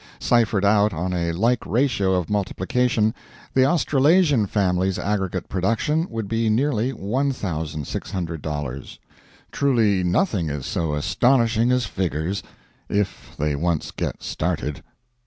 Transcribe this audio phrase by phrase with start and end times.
[0.19, 3.13] Ciphered out on a like ratio of multiplication,
[3.53, 8.97] the Australasian family's aggregate production would be nearly $1,600.
[9.51, 12.41] Truly, nothing is so astonishing as figures,
[12.89, 14.81] if they once get started.